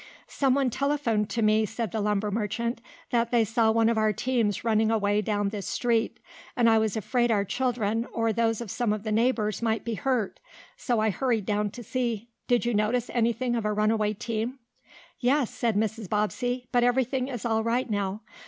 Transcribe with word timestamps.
"Someone 0.25 0.71
telephoned 0.71 1.29
to 1.29 1.43
me," 1.43 1.63
said 1.63 1.91
the 1.91 2.01
lumber 2.01 2.31
merchant, 2.31 2.81
"that 3.11 3.29
they 3.29 3.45
saw 3.45 3.69
one 3.69 3.87
of 3.87 3.99
our 3.99 4.11
teams 4.11 4.63
running 4.63 4.89
away 4.89 5.21
down 5.21 5.49
this 5.49 5.67
street, 5.67 6.19
and 6.57 6.67
I 6.67 6.79
was 6.79 6.97
afraid 6.97 7.29
our 7.29 7.45
children, 7.45 8.07
or 8.11 8.33
those 8.33 8.61
of 8.61 8.71
some 8.71 8.93
of 8.93 9.03
the 9.03 9.11
neighbors, 9.11 9.61
might 9.61 9.85
be 9.85 9.93
hurt. 9.93 10.39
So 10.75 10.99
I 10.99 11.11
hurried 11.11 11.45
down 11.45 11.69
to 11.69 11.83
see. 11.83 12.29
Did 12.47 12.65
you 12.65 12.73
notice 12.73 13.11
anything 13.13 13.55
of 13.55 13.63
a 13.63 13.71
runaway 13.73 14.13
team?" 14.13 14.57
"Yes," 15.19 15.51
said 15.53 15.75
Mrs. 15.75 16.09
Bobbsey. 16.09 16.65
"But 16.71 16.83
everything 16.83 17.27
is 17.27 17.45
all 17.45 17.61
right 17.63 17.87
now. 17.87 18.21